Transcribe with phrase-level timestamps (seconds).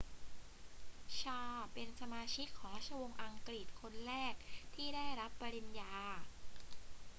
[1.17, 4.33] ชาร์ลส์เป็นสมาชิกของราชวงศ์อังกฤษคนแรก
[4.75, 5.93] ที่ได้รับปริญญา